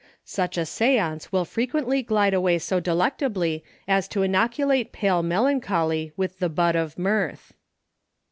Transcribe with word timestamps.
Such 0.25 0.57
a 0.57 0.65
seance 0.65 1.31
will 1.31 1.45
frequently 1.45 2.01
glide 2.01 2.33
away 2.33 2.57
so 2.57 2.79
delectably 2.79 3.63
as 3.87 4.07
to 4.07 4.23
inoculate 4.23 4.91
pale 4.91 5.21
melancholy 5.21 6.11
with 6.17 6.39
the 6.39 6.49
bud 6.49 6.75
of 6.75 6.97
mirth. 6.97 7.53